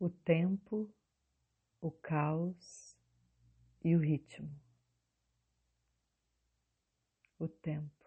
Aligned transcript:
o 0.00 0.08
tempo, 0.08 0.90
o 1.78 1.90
caos 1.90 2.96
e 3.84 3.94
o 3.94 4.00
ritmo. 4.00 4.50
O 7.38 7.46
tempo, 7.46 8.06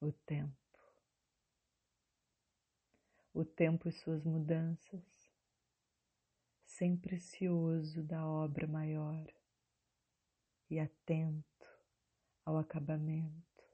o 0.00 0.12
tempo, 0.12 0.56
o 3.34 3.44
tempo 3.44 3.88
e 3.88 3.92
suas 3.92 4.24
mudanças, 4.24 5.34
sempre 6.64 7.18
cioso 7.18 8.02
da 8.02 8.24
obra 8.24 8.68
maior 8.68 9.26
e 10.68 10.78
atento 10.78 11.68
ao 12.44 12.56
acabamento, 12.56 13.64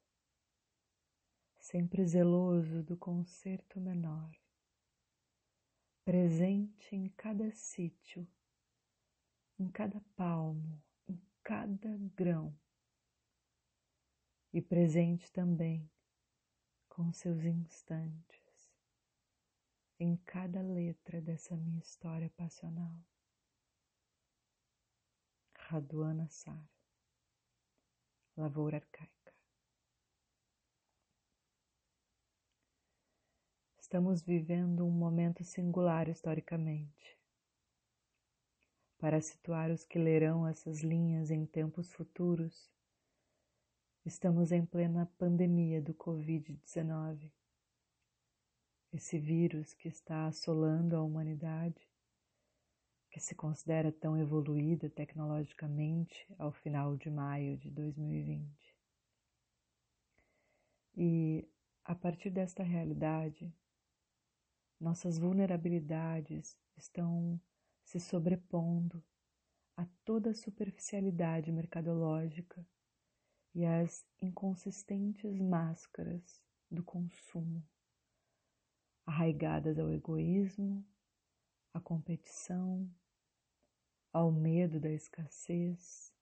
sempre 1.58 2.06
zeloso 2.06 2.82
do 2.82 2.96
concerto 2.96 3.78
menor 3.78 4.45
presente 6.06 6.94
em 6.94 7.08
cada 7.08 7.50
sítio, 7.50 8.24
em 9.58 9.68
cada 9.68 10.00
palmo, 10.14 10.80
em 11.08 11.20
cada 11.42 11.98
grão, 12.14 12.56
e 14.52 14.62
presente 14.62 15.32
também 15.32 15.90
com 16.88 17.12
seus 17.12 17.44
instantes 17.44 18.70
em 19.98 20.16
cada 20.18 20.62
letra 20.62 21.20
dessa 21.20 21.56
minha 21.56 21.80
história 21.80 22.30
passional. 22.36 22.96
Raduana 25.58 26.28
Sara, 26.28 26.70
Lavoura 28.36 28.76
Arcaica. 28.76 29.15
Estamos 33.86 34.20
vivendo 34.20 34.84
um 34.84 34.90
momento 34.90 35.44
singular 35.44 36.08
historicamente. 36.08 37.16
Para 38.98 39.20
situar 39.20 39.70
os 39.70 39.84
que 39.84 39.96
lerão 39.96 40.44
essas 40.44 40.80
linhas 40.80 41.30
em 41.30 41.46
tempos 41.46 41.92
futuros, 41.92 42.68
estamos 44.04 44.50
em 44.50 44.66
plena 44.66 45.08
pandemia 45.16 45.80
do 45.80 45.94
Covid-19. 45.94 47.30
Esse 48.92 49.20
vírus 49.20 49.72
que 49.72 49.86
está 49.86 50.26
assolando 50.26 50.96
a 50.96 51.02
humanidade, 51.04 51.88
que 53.08 53.20
se 53.20 53.36
considera 53.36 53.92
tão 53.92 54.18
evoluída 54.18 54.90
tecnologicamente 54.90 56.26
ao 56.36 56.50
final 56.50 56.96
de 56.96 57.08
maio 57.08 57.56
de 57.56 57.70
2020. 57.70 58.76
E 60.96 61.48
a 61.84 61.94
partir 61.94 62.30
desta 62.30 62.64
realidade, 62.64 63.54
nossas 64.80 65.18
vulnerabilidades 65.18 66.56
estão 66.76 67.40
se 67.84 67.98
sobrepondo 67.98 69.02
a 69.76 69.86
toda 70.04 70.30
a 70.30 70.34
superficialidade 70.34 71.52
mercadológica 71.52 72.66
e 73.54 73.64
às 73.64 74.06
inconsistentes 74.20 75.40
máscaras 75.40 76.42
do 76.70 76.82
consumo, 76.82 77.66
arraigadas 79.06 79.78
ao 79.78 79.92
egoísmo, 79.92 80.84
à 81.72 81.80
competição, 81.80 82.90
ao 84.12 84.32
medo 84.32 84.80
da 84.80 84.90
escassez 84.90 86.12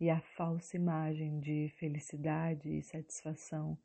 e 0.00 0.10
à 0.10 0.20
falsa 0.20 0.76
imagem 0.76 1.40
de 1.40 1.68
felicidade 1.78 2.68
e 2.68 2.82
satisfação 2.82 3.78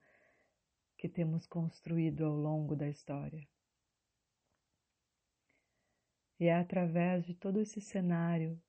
que 0.98 1.08
temos 1.08 1.48
construído 1.48 2.26
ao 2.26 2.36
longo 2.36 2.76
da 2.76 2.88
história. 2.88 3.48
E 6.42 6.47
é 6.47 6.56
através 6.56 7.23
de 7.23 7.36
todo 7.36 7.59
esse 7.59 7.80
cenário 7.80 8.59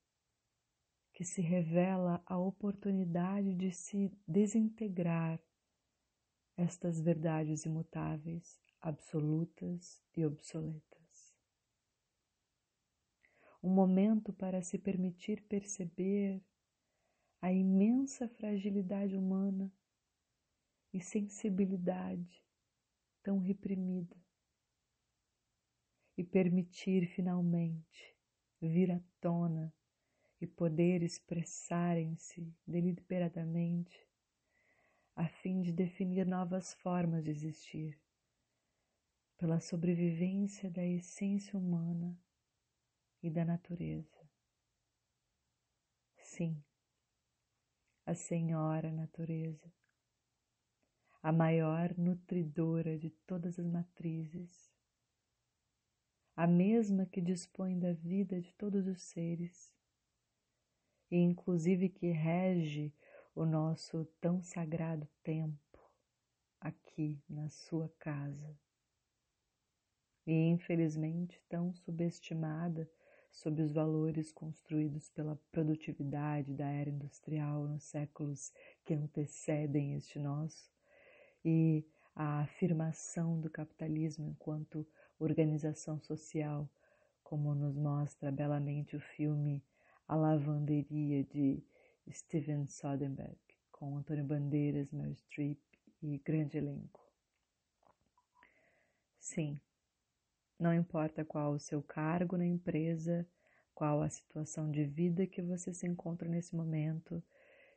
que 1.15 1.25
se 1.25 1.41
revela 1.41 2.23
a 2.27 2.37
oportunidade 2.37 3.55
de 3.55 3.73
se 3.73 4.13
desintegrar 4.29 5.43
estas 6.55 7.01
verdades 7.01 7.65
imutáveis, 7.65 8.61
absolutas 8.79 10.05
e 10.15 10.23
obsoletas. 10.23 11.35
Um 13.63 13.71
momento 13.71 14.35
para 14.35 14.61
se 14.61 14.77
permitir 14.77 15.41
perceber 15.45 16.45
a 17.41 17.51
imensa 17.51 18.29
fragilidade 18.29 19.17
humana 19.17 19.73
e 20.93 21.01
sensibilidade 21.01 22.45
tão 23.23 23.39
reprimida 23.39 24.23
e 26.17 26.25
permitir 26.25 27.07
finalmente 27.07 28.17
vir 28.61 28.91
à 28.91 29.01
tona 29.21 29.73
e 30.41 30.47
poder 30.47 31.03
expressarem-se 31.03 32.53
deliberadamente 32.67 34.07
a 35.15 35.29
fim 35.29 35.61
de 35.61 35.73
definir 35.73 36.27
novas 36.27 36.75
formas 36.75 37.23
de 37.23 37.31
existir, 37.31 38.01
pela 39.37 39.61
sobrevivência 39.61 40.71
da 40.71 40.85
essência 40.85 41.59
humana 41.59 42.19
e 43.23 43.31
da 43.31 43.45
natureza. 43.45 44.19
Sim, 46.17 46.63
a 48.07 48.15
Senhora 48.15 48.91
Natureza, 48.91 49.73
a 51.23 51.31
maior 51.31 51.97
nutridora 51.97 52.99
de 52.99 53.11
todas 53.11 53.59
as 53.59 53.67
matrizes, 53.67 54.73
a 56.37 56.47
mesma 56.47 57.07
que 57.07 57.21
dispõe 57.21 57.79
da 57.79 57.93
vida 57.93 58.41
de 58.41 58.53
todos 58.55 58.87
os 58.87 59.03
seres, 59.03 59.73
e 61.11 61.17
inclusive 61.17 61.89
que 61.89 62.11
rege 62.11 62.93
o 63.35 63.45
nosso 63.45 64.05
tão 64.21 64.43
sagrado 64.43 65.07
tempo 65.23 65.59
aqui 66.61 67.23
na 67.29 67.51
sua 67.51 67.89
casa. 67.99 68.57
E 70.27 70.33
infelizmente 70.33 71.43
tão 71.49 71.75
subestimada 71.75 72.89
sob 73.31 73.63
os 73.63 73.73
valores 73.73 74.31
construídos 74.31 75.09
pela 75.11 75.37
produtividade 75.51 76.55
da 76.55 76.69
era 76.69 76.91
industrial 76.91 77.67
nos 77.67 77.83
séculos 77.85 78.53
que 78.85 78.95
antecedem 78.95 79.95
este 79.95 80.19
nosso, 80.19 80.71
e 81.45 81.85
a 82.15 82.41
afirmação 82.41 83.41
do 83.41 83.51
capitalismo 83.51 84.29
enquanto 84.29 84.87
organização 85.23 86.01
social, 86.01 86.69
como 87.23 87.55
nos 87.55 87.77
mostra 87.77 88.31
belamente 88.31 88.97
o 88.97 89.01
filme 89.01 89.63
A 90.07 90.15
Lavanderia 90.15 91.25
de 91.25 91.63
Steven 92.11 92.67
Soderbergh, 92.67 93.39
com 93.71 93.97
Antônio 93.97 94.25
Bandeiras, 94.25 94.91
Meryl 94.91 95.15
Streep 95.15 95.61
e 96.03 96.19
grande 96.19 96.59
elenco. 96.59 97.01
Sim, 99.19 99.61
não 100.59 100.75
importa 100.75 101.25
qual 101.25 101.53
o 101.53 101.61
seu 101.61 101.83
cargo 101.83 102.37
na 102.37 102.47
empresa, 102.47 103.27
qual 103.75 104.03
a 104.03 104.09
situação 104.09 104.71
de 104.71 104.85
vida 104.85 105.27
que 105.27 105.41
você 105.41 105.73
se 105.73 105.87
encontra 105.87 106.29
nesse 106.29 106.55
momento, 106.55 107.23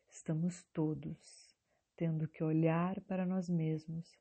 estamos 0.09 0.63
todos 0.73 1.55
tendo 1.95 2.27
que 2.27 2.43
olhar 2.43 2.99
para 3.01 3.25
nós 3.25 3.49
mesmos, 3.49 4.17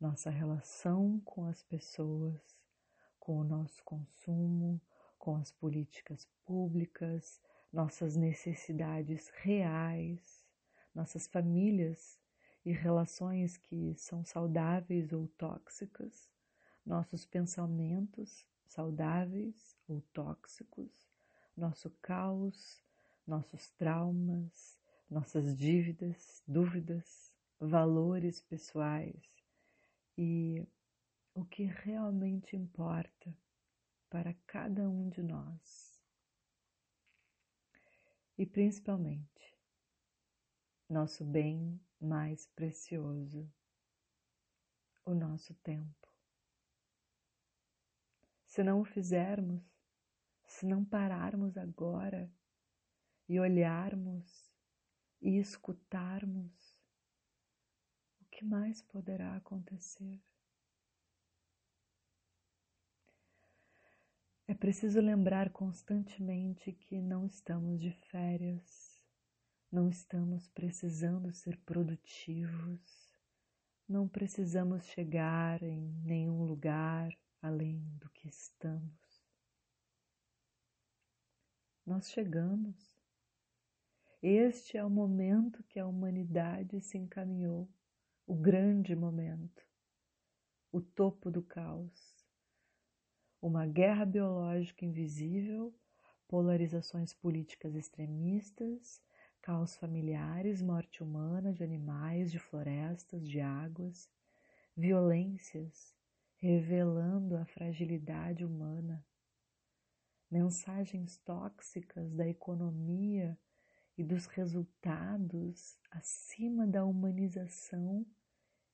nossa 0.00 0.30
relação 0.30 1.20
com 1.20 1.44
as 1.44 1.62
pessoas, 1.62 2.40
com 3.20 3.38
o 3.38 3.44
nosso 3.44 3.84
consumo, 3.84 4.80
com 5.18 5.36
as 5.36 5.52
políticas 5.52 6.26
públicas, 6.44 7.40
nossas 7.72 8.16
necessidades 8.16 9.28
reais, 9.28 10.44
nossas 10.94 11.28
famílias 11.28 12.18
e 12.64 12.72
relações 12.72 13.56
que 13.56 13.94
são 13.94 14.24
saudáveis 14.24 15.12
ou 15.12 15.28
tóxicas, 15.28 16.28
nossos 16.84 17.24
pensamentos 17.24 18.46
saudáveis 18.66 19.76
ou 19.86 20.00
tóxicos, 20.12 20.90
nosso 21.56 21.90
caos, 22.02 22.82
nossos 23.26 23.68
traumas, 23.70 24.78
nossas 25.08 25.56
dívidas, 25.56 26.42
dúvidas, 26.46 27.32
valores 27.58 28.40
pessoais. 28.40 29.22
E 30.16 30.66
o 31.34 31.44
que 31.44 31.64
realmente 31.64 32.56
importa 32.56 33.36
para 34.08 34.34
cada 34.46 34.88
um 34.88 35.08
de 35.08 35.22
nós. 35.22 36.02
E 38.36 38.44
principalmente, 38.44 39.56
nosso 40.88 41.24
bem 41.24 41.80
mais 42.00 42.46
precioso, 42.46 43.48
o 45.04 45.14
nosso 45.14 45.54
tempo. 45.56 46.08
Se 48.44 48.64
não 48.64 48.80
o 48.80 48.84
fizermos, 48.84 49.62
se 50.44 50.66
não 50.66 50.84
pararmos 50.84 51.56
agora 51.56 52.32
e 53.28 53.38
olharmos 53.38 54.50
e 55.20 55.38
escutarmos, 55.38 56.76
o 58.20 58.24
que 58.24 58.44
mais 58.44 58.82
poderá 58.82 59.36
acontecer? 59.36 60.20
Preciso 64.54 65.00
lembrar 65.00 65.50
constantemente 65.50 66.72
que 66.72 67.00
não 67.00 67.24
estamos 67.24 67.80
de 67.80 67.92
férias, 67.92 69.00
não 69.70 69.88
estamos 69.88 70.48
precisando 70.48 71.32
ser 71.32 71.56
produtivos, 71.58 73.14
não 73.88 74.08
precisamos 74.08 74.86
chegar 74.86 75.62
em 75.62 75.92
nenhum 76.02 76.42
lugar 76.44 77.16
além 77.40 77.80
do 78.00 78.10
que 78.10 78.28
estamos. 78.28 79.24
Nós 81.86 82.10
chegamos. 82.10 82.98
Este 84.22 84.76
é 84.76 84.84
o 84.84 84.90
momento 84.90 85.62
que 85.64 85.78
a 85.78 85.86
humanidade 85.86 86.80
se 86.80 86.98
encaminhou, 86.98 87.68
o 88.26 88.34
grande 88.34 88.94
momento, 88.94 89.64
o 90.70 90.80
topo 90.80 91.30
do 91.30 91.42
caos 91.42 92.19
uma 93.40 93.66
guerra 93.66 94.04
biológica 94.04 94.84
invisível, 94.84 95.74
polarizações 96.28 97.12
políticas 97.12 97.74
extremistas, 97.74 99.02
caos 99.40 99.76
familiares, 99.76 100.60
morte 100.60 101.02
humana 101.02 101.52
de 101.52 101.64
animais, 101.64 102.30
de 102.30 102.38
florestas, 102.38 103.26
de 103.26 103.40
águas, 103.40 104.10
violências 104.76 105.94
revelando 106.36 107.36
a 107.36 107.44
fragilidade 107.44 108.44
humana, 108.44 109.04
mensagens 110.30 111.18
tóxicas 111.18 112.14
da 112.14 112.26
economia 112.26 113.38
e 113.96 114.04
dos 114.04 114.26
resultados 114.26 115.76
acima 115.90 116.66
da 116.66 116.84
humanização 116.84 118.06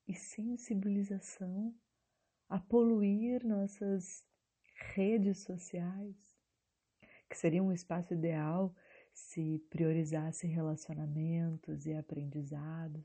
e 0.06 0.14
sensibilização 0.14 1.74
a 2.48 2.60
poluir 2.60 3.44
nossas 3.44 4.24
redes 4.76 5.38
sociais, 5.38 6.16
que 7.28 7.36
seria 7.36 7.62
um 7.62 7.72
espaço 7.72 8.14
ideal 8.14 8.74
se 9.12 9.58
priorizasse 9.70 10.46
relacionamentos 10.46 11.86
e 11.86 11.94
aprendizados, 11.94 13.04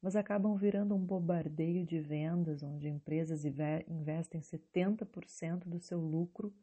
mas 0.00 0.14
acabam 0.14 0.56
virando 0.56 0.94
um 0.94 1.04
bombardeio 1.04 1.84
de 1.84 1.98
vendas 2.00 2.62
onde 2.62 2.88
empresas 2.88 3.44
investem 3.44 4.40
70% 4.40 5.64
do 5.66 5.80
seu 5.80 5.98
lucro 6.00 6.54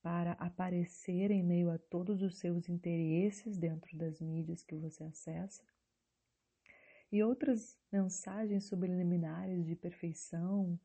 para 0.00 0.32
aparecer 0.32 1.30
em 1.30 1.42
meio 1.42 1.70
a 1.70 1.78
todos 1.78 2.22
os 2.22 2.38
seus 2.38 2.68
interesses 2.68 3.58
dentro 3.58 3.96
das 3.96 4.20
mídias 4.20 4.62
que 4.62 4.76
você 4.76 5.02
acessa. 5.02 5.64
E 7.10 7.22
outras 7.22 7.76
mensagens 7.90 8.64
subliminares 8.64 9.66
de 9.66 9.74
perfeição 9.74 10.78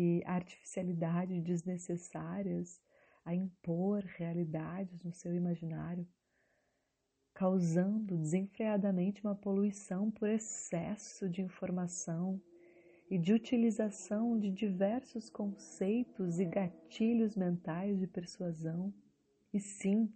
e 0.00 0.22
artificialidade 0.24 1.40
desnecessárias 1.40 2.80
a 3.24 3.34
impor 3.34 4.04
realidades 4.04 5.02
no 5.02 5.12
seu 5.12 5.34
imaginário, 5.34 6.06
causando 7.34 8.16
desenfreadamente 8.16 9.20
uma 9.24 9.34
poluição 9.34 10.08
por 10.08 10.28
excesso 10.28 11.28
de 11.28 11.42
informação 11.42 12.40
e 13.10 13.18
de 13.18 13.32
utilização 13.32 14.38
de 14.38 14.52
diversos 14.52 15.28
conceitos 15.28 16.38
e 16.38 16.44
gatilhos 16.44 17.34
mentais 17.34 17.98
de 17.98 18.06
persuasão, 18.06 18.94
e 19.52 19.58
sim, 19.58 20.14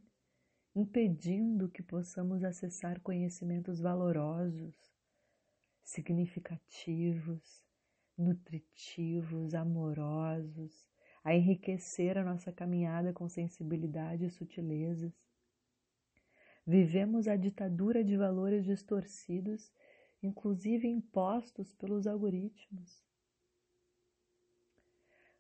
impedindo 0.77 1.69
que 1.69 1.83
possamos 1.83 2.45
acessar 2.45 3.01
conhecimentos 3.01 3.81
valorosos, 3.81 4.77
significativos, 5.83 7.72
nutritivos, 8.17 9.55
amorosos, 9.55 10.91
a 11.25 11.35
enriquecer 11.35 12.19
a 12.19 12.25
nossa 12.25 12.53
caminhada 12.53 13.13
com 13.13 13.29
sensibilidade 13.29 14.25
e 14.25 14.31
sutilezas. 14.31 15.13
Vivemos 16.67 17.27
a 17.27 17.37
ditadura 17.37 18.05
de 18.05 18.17
valores 18.17 18.65
distorcidos, 18.65 19.73
inclusive 20.23 20.87
impostos 20.89 21.73
pelos 21.75 22.07
algoritmos. 22.07 23.03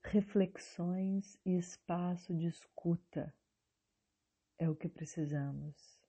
Reflexões 0.04 1.38
e 1.44 1.56
espaço 1.56 2.34
de 2.34 2.46
escuta 2.46 3.32
é 4.58 4.68
o 4.68 4.74
que 4.74 4.88
precisamos. 4.88 6.00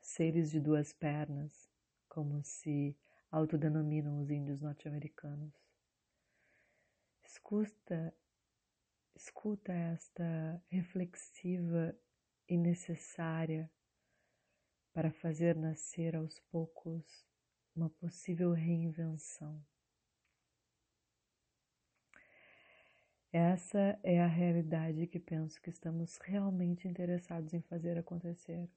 Seres 0.00 0.50
de 0.50 0.60
duas 0.60 0.92
pernas, 0.92 1.70
como 2.08 2.42
se 2.42 2.96
autodenominam 3.30 4.18
os 4.18 4.30
índios 4.30 4.60
norte-americanos. 4.60 5.54
Escuta, 7.22 8.14
escuta 9.14 9.72
esta 9.72 10.62
reflexiva 10.68 11.96
e 12.48 12.56
necessária 12.56 13.70
para 14.92 15.12
fazer 15.12 15.56
nascer 15.56 16.16
aos 16.16 16.40
poucos 16.50 17.24
uma 17.74 17.88
possível 17.88 18.52
reinvenção. 18.52 19.64
Essa 23.32 23.96
é 24.02 24.20
a 24.20 24.26
realidade 24.26 25.06
que 25.06 25.20
penso 25.20 25.62
que 25.62 25.70
estamos 25.70 26.18
realmente 26.18 26.88
interessados 26.88 27.54
em 27.54 27.62
fazer 27.62 27.96
acontecer. 27.96 28.68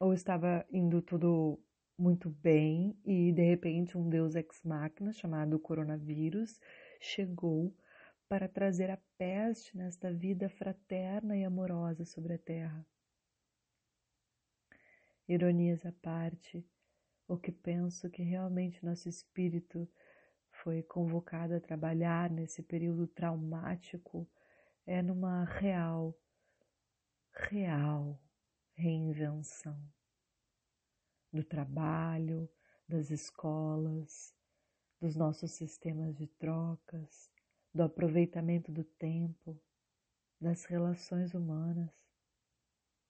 Ou 0.00 0.14
estava 0.14 0.66
indo 0.72 1.02
tudo 1.02 1.62
muito 1.98 2.30
bem 2.30 2.96
e 3.04 3.32
de 3.32 3.42
repente 3.42 3.96
um 3.96 4.08
deus 4.08 4.34
ex 4.34 4.62
machina 4.64 5.12
chamado 5.12 5.58
coronavírus 5.58 6.58
chegou 7.00 7.74
para 8.28 8.48
trazer 8.48 8.90
a 8.90 8.98
peste 9.18 9.76
nesta 9.76 10.12
vida 10.12 10.48
fraterna 10.48 11.36
e 11.36 11.44
amorosa 11.44 12.04
sobre 12.04 12.34
a 12.34 12.38
terra. 12.38 12.86
Ironias 15.28 15.84
à 15.84 15.92
parte, 15.92 16.66
o 17.28 17.36
que 17.36 17.52
penso 17.52 18.10
que 18.10 18.22
realmente 18.22 18.84
nosso 18.84 19.08
espírito 19.08 19.88
foi 20.50 20.82
convocado 20.82 21.54
a 21.54 21.60
trabalhar 21.60 22.30
nesse 22.30 22.62
período 22.62 23.06
traumático 23.06 24.28
é 24.86 25.02
numa 25.02 25.44
real, 25.44 26.16
real 27.32 28.20
reinvenção 28.74 29.78
do 31.32 31.42
trabalho, 31.42 32.48
das 32.86 33.10
escolas, 33.10 34.34
dos 35.00 35.16
nossos 35.16 35.52
sistemas 35.52 36.14
de 36.14 36.26
trocas, 36.26 37.30
do 37.74 37.82
aproveitamento 37.82 38.70
do 38.70 38.84
tempo, 38.84 39.58
das 40.38 40.64
relações 40.64 41.32
humanas, 41.32 41.90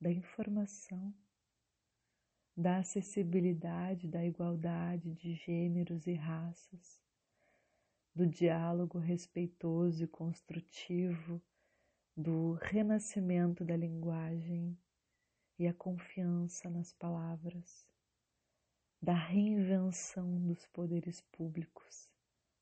da 0.00 0.10
informação, 0.10 1.12
da 2.56 2.78
acessibilidade, 2.78 4.06
da 4.06 4.24
igualdade 4.24 5.14
de 5.14 5.34
gêneros 5.34 6.06
e 6.06 6.14
raças, 6.14 7.02
do 8.14 8.26
diálogo 8.26 8.98
respeitoso 8.98 10.04
e 10.04 10.06
construtivo, 10.06 11.42
do 12.16 12.52
renascimento 12.54 13.64
da 13.64 13.76
linguagem 13.76 14.78
e 15.58 15.66
a 15.66 15.72
confiança 15.72 16.68
nas 16.68 16.92
palavras 16.92 17.86
da 19.02 19.14
reinvenção 19.14 20.40
dos 20.46 20.64
poderes 20.66 21.20
públicos, 21.32 22.08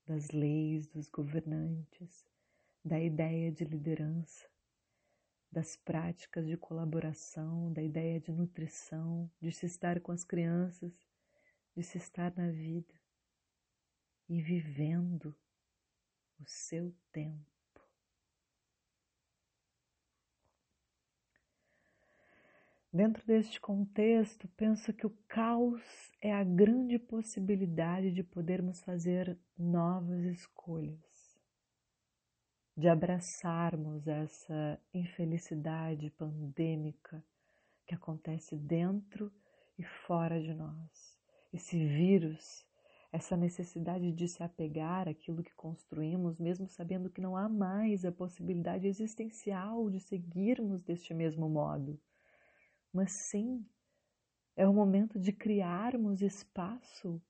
das 0.07 0.31
leis, 0.31 0.87
dos 0.87 1.11
governantes, 1.11 2.27
da 2.83 2.99
ideia 2.99 3.53
de 3.53 3.63
liderança, 3.63 4.49
das 5.53 5.77
práticas 5.77 6.47
de 6.47 6.57
colaboração, 6.57 7.71
da 7.75 7.83
ideia 7.83 8.19
de 8.19 8.33
nutrição, 8.33 9.31
de 9.39 9.53
se 9.53 9.67
estar 9.67 10.01
com 10.01 10.13
as 10.13 10.25
crianças, 10.25 11.07
de 11.77 11.83
se 11.83 11.99
estar 11.99 12.35
na 12.35 12.51
vida 12.51 12.95
e 14.27 14.41
vivendo 14.41 15.37
o 16.39 16.47
seu 16.47 16.97
tempo. 17.13 17.50
Dentro 22.93 23.25
deste 23.25 23.61
contexto, 23.61 24.49
penso 24.57 24.93
que 24.93 25.07
o 25.07 25.17
caos 25.29 25.81
é 26.21 26.35
a 26.35 26.43
grande 26.43 26.99
possibilidade 26.99 28.11
de 28.11 28.25
podermos 28.25 28.83
fazer 28.83 29.39
novas 29.57 30.25
escolhas, 30.25 31.39
de 32.77 32.89
abraçarmos 32.89 34.09
essa 34.09 34.77
infelicidade 34.93 36.11
pandêmica 36.11 37.25
que 37.87 37.95
acontece 37.95 38.57
dentro 38.57 39.33
e 39.79 39.85
fora 39.85 40.43
de 40.43 40.53
nós, 40.53 41.17
esse 41.53 41.79
vírus, 41.79 42.67
essa 43.13 43.37
necessidade 43.37 44.11
de 44.11 44.27
se 44.27 44.43
apegar 44.43 45.09
àquilo 45.09 45.45
que 45.45 45.55
construímos, 45.55 46.41
mesmo 46.41 46.67
sabendo 46.67 47.09
que 47.09 47.21
não 47.21 47.37
há 47.37 47.49
mais 47.49 48.05
a 48.05 48.11
possibilidade 48.11 48.89
existencial 48.89 49.89
de 49.89 50.01
seguirmos 50.01 50.83
deste 50.83 51.15
mesmo 51.15 51.49
modo 51.49 51.97
mas 52.93 53.13
sim 53.13 53.65
é 54.57 54.67
o 54.67 54.75
momento 54.75 55.19
de 55.19 55.33
criarmos 55.33 56.21
espaço, 56.21 57.23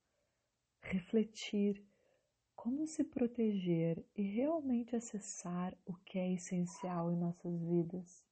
refletir, 0.80 1.84
como 2.56 2.86
se 2.86 3.04
proteger 3.04 4.04
e 4.14 4.22
realmente 4.22 4.96
acessar 4.96 5.76
o 5.86 5.94
que 5.94 6.18
é 6.18 6.32
essencial 6.32 7.12
em 7.12 7.16
nossas 7.16 7.58
vidas. 7.62 8.24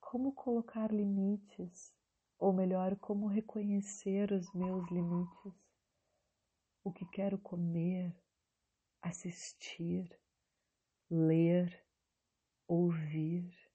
Como 0.00 0.32
colocar 0.32 0.92
limites, 0.92 1.94
ou 2.38 2.52
melhor, 2.52 2.96
como 2.96 3.26
reconhecer 3.26 4.32
os 4.32 4.52
meus 4.52 4.90
limites, 4.90 5.54
o 6.82 6.90
que 6.90 7.04
quero 7.06 7.38
comer, 7.38 8.16
assistir, 9.02 10.10
ler, 11.10 11.84
ouvir, 12.66 13.69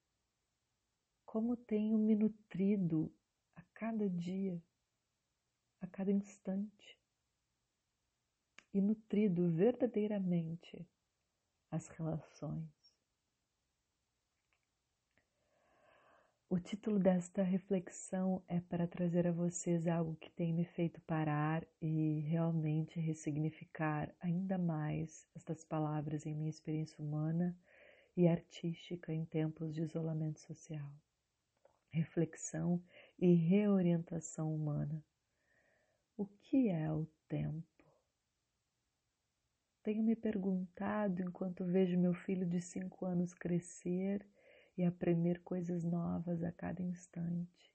como 1.25 1.57
tenho 1.57 1.97
me 1.97 2.15
nutrido 2.15 3.11
a 3.55 3.61
cada 3.73 4.09
dia, 4.09 4.61
a 5.81 5.87
cada 5.87 6.11
instante 6.11 6.99
e 8.73 8.81
nutrido 8.81 9.51
verdadeiramente 9.51 10.87
as 11.71 11.87
relações. 11.87 12.95
O 16.47 16.59
título 16.59 16.99
desta 16.99 17.41
reflexão 17.41 18.43
é 18.47 18.61
para 18.61 18.87
trazer 18.87 19.27
a 19.27 19.31
vocês 19.31 19.87
algo 19.87 20.15
que 20.15 20.29
tem 20.29 20.53
me 20.53 20.63
feito 20.63 21.01
parar 21.01 21.65
e 21.81 22.19
realmente 22.19 22.99
ressignificar 22.99 24.13
ainda 24.19 24.57
mais 24.57 25.27
estas 25.35 25.65
palavras 25.65 26.25
em 26.25 26.35
minha 26.35 26.49
experiência 26.49 27.03
humana 27.03 27.57
e 28.15 28.27
artística 28.27 29.11
em 29.11 29.25
tempos 29.25 29.73
de 29.73 29.81
isolamento 29.81 30.39
social. 30.39 30.89
Reflexão 31.95 32.83
e 33.17 33.33
reorientação 33.33 34.53
humana. 34.53 35.01
O 36.17 36.25
que 36.25 36.67
é 36.67 36.91
o 36.91 37.07
tempo? 37.29 37.63
Tenho 39.81 40.03
me 40.03 40.13
perguntado 40.13 41.21
enquanto 41.21 41.63
vejo 41.63 41.97
meu 41.97 42.13
filho 42.13 42.45
de 42.45 42.59
cinco 42.59 43.05
anos 43.05 43.33
crescer 43.33 44.27
e 44.77 44.83
aprender 44.83 45.41
coisas 45.41 45.85
novas 45.85 46.43
a 46.43 46.51
cada 46.51 46.81
instante. 46.83 47.73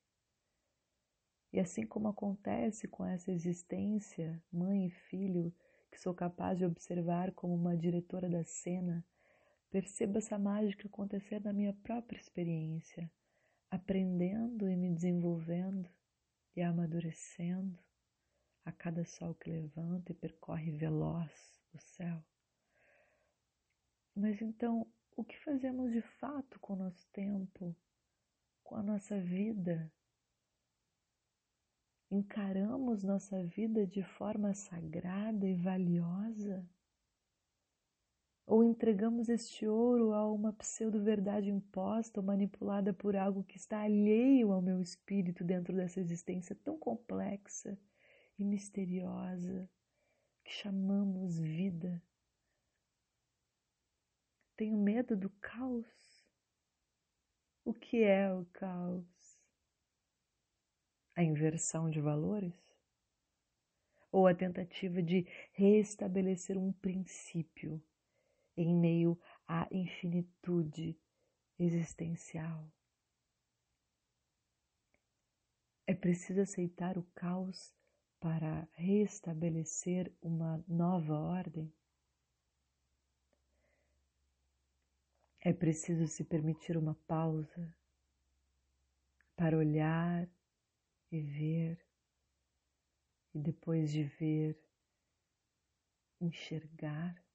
E 1.51 1.59
assim 1.59 1.87
como 1.87 2.09
acontece 2.09 2.87
com 2.87 3.07
essa 3.07 3.33
existência, 3.33 4.39
mãe 4.53 4.89
e 4.89 4.91
filho, 4.91 5.51
que 5.91 5.99
sou 5.99 6.13
capaz 6.13 6.59
de 6.59 6.67
observar 6.67 7.33
como 7.33 7.55
uma 7.55 7.75
diretora 7.75 8.29
da 8.29 8.45
cena, 8.45 9.03
percebo 9.71 10.19
essa 10.19 10.39
mágica 10.39 10.87
acontecer 10.87 11.43
na 11.43 11.55
minha 11.55 11.73
própria 11.73 12.19
experiência, 12.19 13.11
aprendendo 13.71 14.69
e 14.69 14.77
me 14.77 14.91
desenvolvendo 14.93 15.89
e 16.57 16.63
amadurecendo 16.63 17.79
a 18.65 18.73
cada 18.73 19.05
sol 19.05 19.35
que 19.35 19.51
levanta 19.51 20.13
e 20.13 20.15
percorre 20.15 20.73
veloz 20.73 21.63
do 21.73 21.81
céu. 21.81 22.23
Mas 24.15 24.43
então, 24.43 24.87
o 25.17 25.25
que 25.25 25.39
fazemos 25.39 25.93
de 25.93 26.03
fato 26.03 26.59
com 26.59 26.75
o 26.75 26.77
nosso 26.77 27.07
tempo, 27.13 27.75
com 28.63 28.77
a 28.77 28.83
nossa 28.83 29.21
vida? 29.21 29.91
Encaramos 32.11 33.05
nossa 33.05 33.45
vida 33.45 33.87
de 33.87 34.03
forma 34.03 34.53
sagrada 34.53 35.47
e 35.47 35.55
valiosa? 35.55 36.69
Ou 38.47 38.65
entregamos 38.65 39.29
este 39.29 39.67
ouro 39.67 40.13
a 40.13 40.31
uma 40.31 40.53
pseudo-verdade 40.53 41.51
imposta 41.51 42.21
ou 42.21 42.27
manipulada 42.27 42.93
por 42.93 43.17
algo 43.17 43.45
que 43.45 43.57
está 43.57 43.83
alheio 43.83 44.53
ao 44.53 44.61
meu 44.61 44.81
espírito 44.81 45.45
dentro 45.45 45.75
dessa 45.75 46.01
existência 46.01 46.57
tão 46.57 46.77
complexa 46.77 47.79
e 48.39 48.45
misteriosa? 48.45 49.69
que 50.51 50.57
chamamos 50.57 51.39
vida. 51.39 52.03
Tenho 54.57 54.77
medo 54.77 55.17
do 55.17 55.31
caos. 55.41 55.87
O 57.65 57.73
que 57.73 58.03
é 58.03 58.33
o 58.35 58.45
caos? 58.47 59.07
A 61.15 61.23
inversão 61.23 61.89
de 61.89 62.01
valores? 62.01 62.53
Ou 64.11 64.27
a 64.27 64.35
tentativa 64.35 65.01
de 65.01 65.25
restabelecer 65.53 66.59
um 66.59 66.73
princípio 66.73 67.81
em 68.61 68.75
meio 68.75 69.19
à 69.49 69.67
infinitude 69.73 70.99
existencial? 71.59 72.71
É 75.87 75.95
preciso 75.95 76.43
aceitar 76.43 76.99
o 76.99 77.03
caos 77.15 77.75
para 78.21 78.69
restabelecer 78.75 80.13
uma 80.21 80.63
nova 80.69 81.19
ordem? 81.19 81.73
É 85.41 85.55
preciso 85.55 86.07
se 86.07 86.23
permitir 86.23 86.77
uma 86.77 86.95
pausa 87.07 87.75
para 89.35 89.57
olhar 89.57 90.29
e 91.11 91.19
ver, 91.23 91.83
e 93.33 93.39
depois 93.39 93.91
de 93.91 94.05
ver, 94.05 94.63
enxergar. 96.21 97.30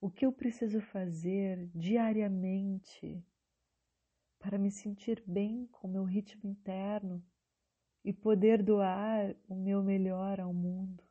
O 0.00 0.10
que 0.10 0.24
eu 0.24 0.32
preciso 0.32 0.80
fazer 0.80 1.68
diariamente 1.74 3.22
para 4.38 4.58
me 4.58 4.70
sentir 4.70 5.22
bem 5.26 5.66
com 5.72 5.88
meu 5.88 6.04
ritmo 6.04 6.48
interno? 6.48 7.22
e 8.08 8.12
poder 8.12 8.62
doar 8.62 9.36
o 9.46 9.54
meu 9.54 9.82
melhor 9.82 10.40
ao 10.40 10.52
mundo. 10.52 11.02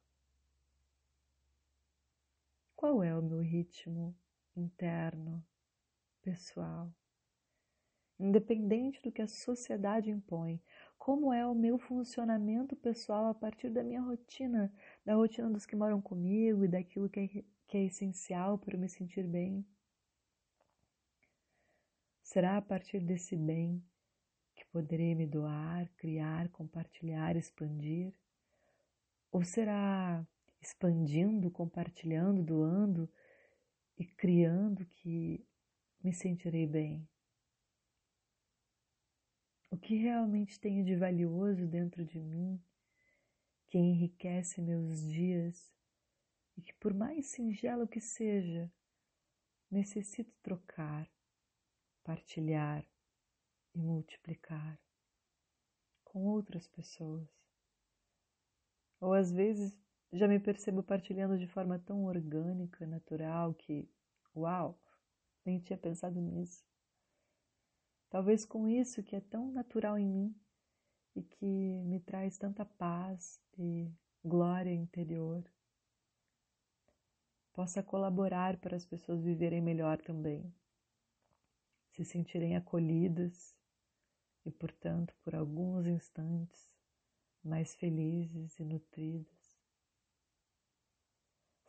Qual 2.75 3.03
é 3.03 3.15
o 3.15 3.22
meu 3.22 3.39
ritmo 3.39 4.15
interno, 4.56 5.46
pessoal? 6.24 6.91
Independente 8.20 9.00
do 9.03 9.12
que 9.12 9.22
a 9.22 9.27
sociedade 9.27 10.10
impõe, 10.10 10.60
como 10.98 11.32
é 11.32 11.46
o 11.46 11.53
meu 11.53 11.77
funcionamento 11.77 12.75
pessoal 12.75 13.27
a 13.27 13.34
partir 13.34 13.70
da 13.70 13.84
minha 13.84 14.01
rotina, 14.01 14.74
da 15.06 15.13
rotina 15.13 15.51
dos 15.51 15.67
que 15.67 15.75
moram 15.75 16.01
comigo 16.01 16.65
e 16.65 16.67
daquilo 16.67 17.10
que 17.10 17.46
que 17.67 17.77
é 17.77 17.86
essencial 17.86 18.57
para 18.57 18.77
me 18.77 18.89
sentir 18.89 19.27
bem? 19.27 19.65
Será 22.24 22.57
a 22.57 22.62
partir 22.62 23.00
desse 23.00 23.36
bem 23.36 23.83
poderei 24.77 25.15
me 25.15 25.25
doar, 25.25 25.89
criar, 25.97 26.50
compartilhar, 26.50 27.36
expandir? 27.36 28.13
Ou 29.31 29.43
será 29.43 30.24
expandindo, 30.62 31.50
compartilhando, 31.50 32.43
doando 32.43 33.09
e 33.97 34.05
criando 34.05 34.86
que 34.86 35.43
me 36.03 36.13
sentirei 36.13 36.67
bem? 36.67 37.07
O 39.71 39.77
que 39.77 39.95
realmente 39.95 40.59
tenho 40.59 40.86
de 40.86 40.95
valioso 40.95 41.67
dentro 41.67 42.05
de 42.05 42.19
mim 42.19 42.62
que 43.65 43.79
enriquece 43.79 44.62
meus 44.62 45.01
dias 45.01 45.75
e 46.57 46.61
que, 46.61 46.73
por 46.73 46.93
mais 46.93 47.27
singelo 47.27 47.87
que 47.87 48.01
seja, 48.01 48.71
necessito 49.69 50.33
trocar, 50.41 51.09
partilhar, 52.03 52.85
e 53.77 53.79
multiplicar 53.79 54.79
com 56.03 56.25
outras 56.25 56.67
pessoas. 56.67 57.29
Ou 58.99 59.13
às 59.13 59.31
vezes 59.31 59.77
já 60.11 60.27
me 60.27 60.39
percebo 60.39 60.81
partilhando 60.81 61.37
de 61.37 61.47
forma 61.47 61.77
tão 61.77 62.05
orgânica, 62.05 62.87
natural, 62.87 63.53
que, 63.53 63.87
uau, 64.35 64.79
nem 65.45 65.59
tinha 65.59 65.77
pensado 65.77 66.19
nisso. 66.19 66.65
Talvez 68.09 68.45
com 68.45 68.67
isso 68.67 69.03
que 69.03 69.15
é 69.15 69.21
tão 69.21 69.51
natural 69.51 69.99
em 69.99 70.07
mim 70.07 70.35
e 71.15 71.21
que 71.21 71.45
me 71.83 71.99
traz 71.99 72.37
tanta 72.37 72.65
paz 72.65 73.39
e 73.59 73.91
glória 74.23 74.73
interior, 74.73 75.43
possa 77.57 77.81
colaborar 77.81 78.55
para 78.57 78.75
as 78.75 78.85
pessoas 78.85 79.23
viverem 79.23 79.59
melhor 79.59 79.97
também, 79.97 80.53
se 81.89 82.05
sentirem 82.05 82.55
acolhidas 82.55 83.57
e, 84.45 84.51
portanto, 84.51 85.11
por 85.23 85.33
alguns 85.33 85.87
instantes 85.87 86.71
mais 87.43 87.73
felizes 87.73 88.59
e 88.59 88.63
nutridas? 88.63 89.57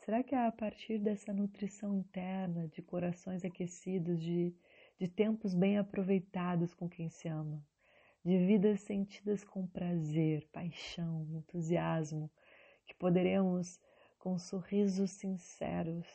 Será 0.04 0.22
que 0.22 0.34
é 0.34 0.46
a 0.46 0.52
partir 0.52 0.98
dessa 0.98 1.32
nutrição 1.32 1.94
interna, 1.94 2.68
de 2.68 2.82
corações 2.82 3.42
aquecidos, 3.42 4.20
de, 4.20 4.54
de 4.98 5.08
tempos 5.08 5.54
bem 5.54 5.78
aproveitados 5.78 6.74
com 6.74 6.86
quem 6.86 7.08
se 7.08 7.28
ama, 7.28 7.66
de 8.22 8.36
vidas 8.36 8.82
sentidas 8.82 9.42
com 9.42 9.66
prazer, 9.66 10.46
paixão, 10.52 11.26
entusiasmo, 11.30 12.30
que 12.84 12.94
poderemos, 12.94 13.80
com 14.18 14.38
sorrisos 14.38 15.12
sinceros, 15.12 16.06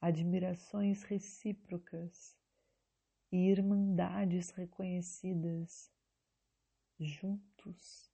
admirações 0.00 1.02
recíprocas, 1.02 2.38
e 3.30 3.50
irmandades 3.50 4.50
reconhecidas 4.50 5.92
juntos, 6.98 8.10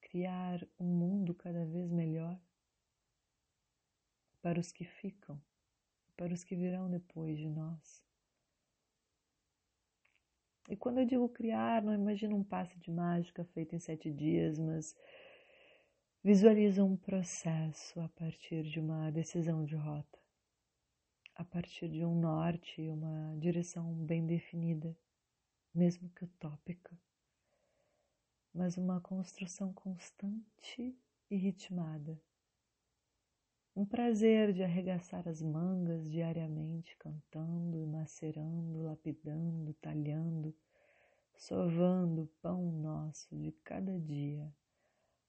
criar 0.00 0.66
um 0.78 0.84
mundo 0.84 1.34
cada 1.34 1.64
vez 1.64 1.90
melhor 1.90 2.38
para 4.42 4.60
os 4.60 4.72
que 4.72 4.84
ficam, 4.84 5.40
para 6.16 6.32
os 6.32 6.44
que 6.44 6.56
virão 6.56 6.90
depois 6.90 7.38
de 7.38 7.48
nós. 7.48 8.04
E 10.68 10.76
quando 10.76 10.98
eu 10.98 11.06
digo 11.06 11.28
criar, 11.28 11.82
não 11.82 11.94
imagino 11.94 12.36
um 12.36 12.42
passe 12.42 12.76
de 12.80 12.90
mágica 12.90 13.44
feito 13.44 13.74
em 13.76 13.78
sete 13.78 14.12
dias, 14.12 14.58
mas 14.58 14.96
visualizo 16.26 16.84
um 16.84 16.96
processo 16.96 18.00
a 18.00 18.08
partir 18.08 18.64
de 18.64 18.80
uma 18.80 19.12
decisão 19.12 19.64
de 19.64 19.76
rota, 19.76 20.18
a 21.36 21.44
partir 21.44 21.88
de 21.88 22.04
um 22.04 22.18
norte 22.18 22.82
uma 22.88 23.36
direção 23.38 23.94
bem 23.94 24.26
definida, 24.26 24.98
mesmo 25.72 26.10
que 26.10 26.24
utópica 26.24 26.98
mas 28.52 28.76
uma 28.76 29.00
construção 29.00 29.72
constante 29.72 30.98
e 31.30 31.36
ritmada. 31.36 32.20
Um 33.76 33.86
prazer 33.86 34.52
de 34.52 34.64
arregaçar 34.64 35.28
as 35.28 35.40
mangas 35.40 36.10
diariamente, 36.10 36.96
cantando, 36.96 37.86
macerando, 37.86 38.82
lapidando, 38.82 39.74
talhando, 39.74 40.52
sovando 41.36 42.22
o 42.22 42.30
pão 42.42 42.72
nosso 42.72 43.28
de 43.36 43.52
cada 43.62 43.96
dia, 44.00 44.52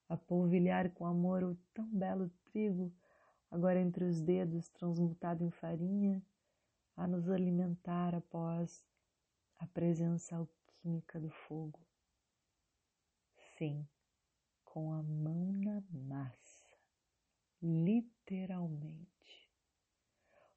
a 0.09 0.15
polvilhar 0.15 0.89
com 0.91 1.05
amor 1.05 1.43
o 1.43 1.55
tão 1.73 1.87
belo 1.87 2.29
trigo, 2.45 2.93
agora 3.51 3.79
entre 3.79 4.05
os 4.05 4.21
dedos 4.21 4.69
transmutado 4.69 5.43
em 5.43 5.51
farinha, 5.51 6.23
a 6.95 7.07
nos 7.07 7.29
alimentar 7.29 8.15
após 8.15 8.83
a 9.59 9.67
presença 9.67 10.35
alquímica 10.35 11.19
do 11.19 11.29
fogo. 11.29 11.79
Sim, 13.57 13.87
com 14.63 14.93
a 14.93 15.01
mão 15.01 15.51
na 15.51 15.81
massa, 15.91 16.77
literalmente, 17.61 19.07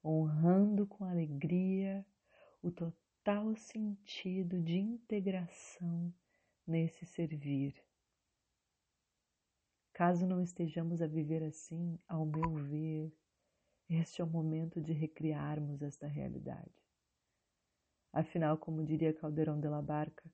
honrando 0.03 0.85
com 0.87 1.03
alegria 1.03 2.05
o 2.61 2.71
total 2.71 3.55
sentido 3.55 4.61
de 4.61 4.77
integração 4.77 6.13
nesse 6.65 7.05
servir. 7.05 7.73
Caso 10.01 10.25
não 10.25 10.41
estejamos 10.41 10.99
a 10.99 11.05
viver 11.05 11.43
assim, 11.43 11.99
ao 12.07 12.25
meu 12.25 12.55
ver, 12.55 13.15
este 13.87 14.19
é 14.19 14.23
o 14.23 14.27
momento 14.27 14.81
de 14.81 14.93
recriarmos 14.93 15.83
esta 15.83 16.07
realidade. 16.07 16.73
Afinal, 18.11 18.57
como 18.57 18.83
diria 18.83 19.13
Caldeirão 19.13 19.59
de 19.59 19.67
la 19.67 19.79
Barca, 19.79 20.27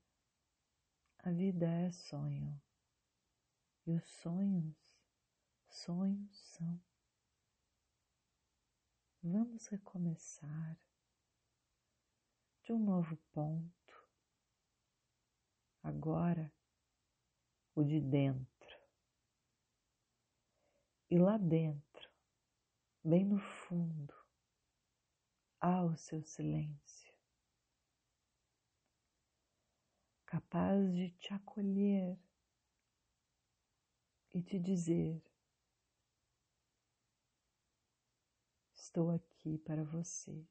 a 1.19 1.31
vida 1.33 1.65
é 1.65 1.91
sonho. 1.91 2.57
E 3.85 3.91
os 3.91 4.07
sonhos, 4.21 4.73
sonhos 5.67 6.39
são. 6.53 6.79
Vamos 9.21 9.67
recomeçar 9.67 10.79
de 12.63 12.71
um 12.71 12.79
novo 12.79 13.17
ponto. 13.33 14.07
Agora, 15.83 16.49
o 17.75 17.83
de 17.83 17.99
dentro. 17.99 18.56
E 21.09 21.17
lá 21.17 21.37
dentro, 21.37 22.09
bem 23.03 23.25
no 23.25 23.39
fundo, 23.39 24.13
há 25.61 25.83
o 25.83 25.95
seu 25.95 26.21
silêncio. 26.23 27.07
capaz 30.27 30.93
de 30.93 31.09
te 31.11 31.33
acolher 31.33 32.19
e 34.33 34.43
te 34.43 34.59
dizer: 34.59 35.23
Estou 38.75 39.09
aqui 39.09 39.57
para 39.57 39.83
você. 39.83 40.45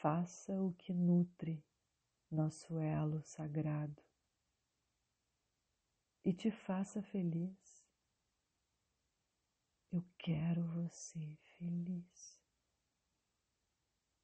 Faça 0.00 0.52
o 0.60 0.74
que 0.74 0.92
nutre 0.92 1.64
nosso 2.30 2.78
elo 2.78 3.22
sagrado 3.22 4.05
e 6.26 6.32
te 6.32 6.50
faça 6.50 7.00
feliz. 7.00 7.86
Eu 9.92 10.04
quero 10.18 10.66
você 10.72 11.38
feliz. 11.56 12.42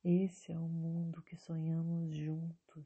Esse 0.02 0.50
é 0.50 0.58
o 0.58 0.68
mundo 0.68 1.22
que 1.22 1.36
sonhamos 1.36 2.12
juntos. 2.12 2.84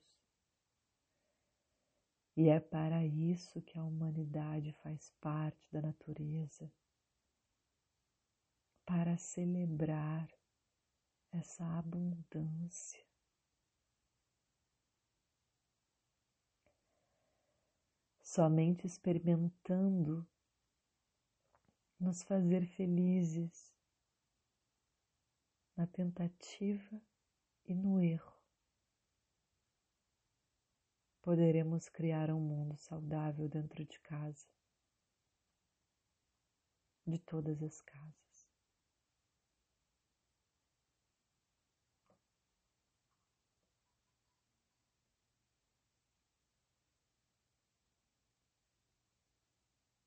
E 2.36 2.50
é 2.50 2.60
para 2.60 3.06
isso 3.06 3.62
que 3.62 3.78
a 3.78 3.84
humanidade 3.84 4.74
faz 4.82 5.10
parte 5.18 5.66
da 5.72 5.80
natureza 5.80 6.70
para 8.84 9.16
celebrar 9.16 10.28
essa 11.32 11.64
abundância. 11.78 13.05
Somente 18.36 18.86
experimentando 18.86 20.28
nos 21.98 22.22
fazer 22.22 22.66
felizes 22.66 23.74
na 25.74 25.86
tentativa 25.86 27.00
e 27.64 27.74
no 27.74 27.98
erro, 27.98 28.38
poderemos 31.22 31.88
criar 31.88 32.30
um 32.30 32.38
mundo 32.38 32.76
saudável 32.76 33.48
dentro 33.48 33.82
de 33.86 33.98
casa, 34.00 34.46
de 37.06 37.18
todas 37.18 37.62
as 37.62 37.80
casas. 37.80 38.25